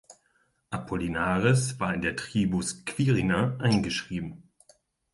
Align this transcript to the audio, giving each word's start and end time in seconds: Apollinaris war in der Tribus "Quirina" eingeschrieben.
Apollinaris 0.71 1.79
war 1.79 1.93
in 1.93 2.01
der 2.01 2.15
Tribus 2.15 2.85
"Quirina" 2.85 3.55
eingeschrieben. 3.59 4.49